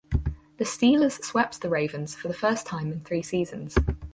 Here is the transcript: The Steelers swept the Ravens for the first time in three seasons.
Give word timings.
The 0.57 0.63
Steelers 0.63 1.23
swept 1.23 1.61
the 1.61 1.69
Ravens 1.69 2.15
for 2.15 2.27
the 2.27 2.33
first 2.33 2.65
time 2.65 2.91
in 2.91 3.01
three 3.01 3.21
seasons. 3.21 3.75